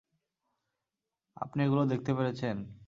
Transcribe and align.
আপনি 1.37 1.59
এগুলো 1.63 1.83
দেখতে 1.85 2.11
পেরেছেন? 2.17 2.55